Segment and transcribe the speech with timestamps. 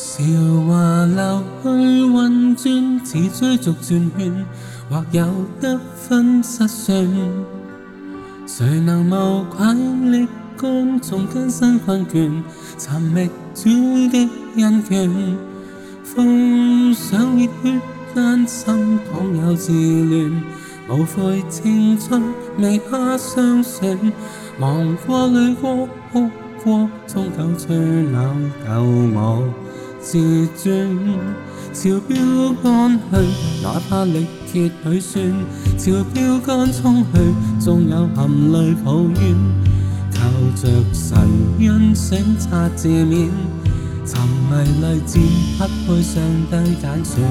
[0.00, 0.22] 韶
[0.68, 1.68] 华流去，
[2.06, 4.46] 运转似追逐转圈，
[4.88, 5.26] 或有
[5.60, 7.04] 得分失算，
[8.46, 9.74] 谁能无愧
[10.10, 12.30] 力肝，从艰辛困倦
[12.78, 13.70] 寻觅主
[14.12, 14.30] 的
[14.62, 15.10] 恩眷，
[16.04, 17.80] 奉上热血
[18.14, 19.72] 丹心，倘有自
[20.04, 20.42] 乱，
[20.90, 22.22] 无悔青春，
[22.58, 23.98] 未怕相损，
[24.60, 26.30] 忙过累过哭
[26.62, 27.76] 过，终究最
[28.12, 28.22] 老
[28.64, 29.67] 旧我。
[30.00, 30.96] 自尊，
[31.74, 32.16] 朝标
[32.62, 35.34] 杆去，哪怕力竭许算，
[35.76, 37.18] 朝标杆冲去，
[37.58, 39.36] 纵有含泪抱怨，
[40.12, 40.20] 靠
[40.54, 41.18] 着神
[41.58, 43.28] 恩想擦自勉，
[44.06, 45.18] 沉迷励志
[45.58, 47.24] 不配上帝拣选，